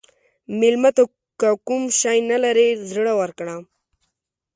[0.59, 1.03] مېلمه ته
[1.39, 3.55] که کوم شی نه لرې، زړه ورکړه.